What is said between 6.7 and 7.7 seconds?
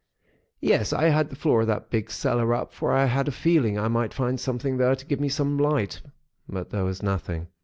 there was nothing.